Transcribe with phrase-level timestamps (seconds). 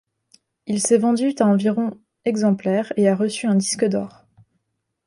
[0.65, 1.95] Il s'est vendu à environ
[2.25, 4.25] exemplaires et a reçu un disque d'or.